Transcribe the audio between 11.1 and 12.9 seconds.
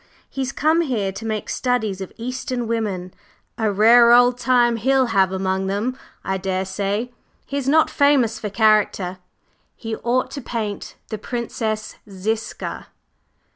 Princess Ziska."